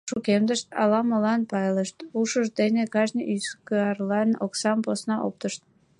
Шукемдышт, 0.09 0.67
ала-молан 0.81 1.41
пайлышт, 1.49 1.97
ушышт 2.19 2.53
дене 2.61 2.83
кажне 2.93 3.23
ӱзгарлан 3.35 4.29
оксам 4.45 4.79
посна 4.85 5.15
оптышт. 5.27 5.61